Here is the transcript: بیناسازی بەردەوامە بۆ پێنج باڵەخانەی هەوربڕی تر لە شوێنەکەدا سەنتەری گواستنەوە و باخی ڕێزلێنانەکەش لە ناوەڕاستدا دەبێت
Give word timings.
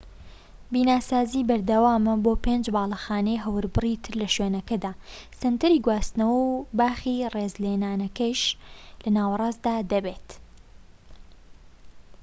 بیناسازی 0.73 1.47
بەردەوامە 1.49 2.13
بۆ 2.23 2.33
پێنج 2.45 2.65
باڵەخانەی 2.75 3.41
هەوربڕی 3.45 3.99
تر 4.03 4.13
لە 4.21 4.27
شوێنەکەدا 4.35 4.91
سەنتەری 5.39 5.83
گواستنەوە 5.85 6.37
و 6.47 6.49
باخی 6.79 7.29
ڕێزلێنانەکەش 7.33 8.41
لە 9.03 9.09
ناوەڕاستدا 9.17 9.75
دەبێت 9.91 10.27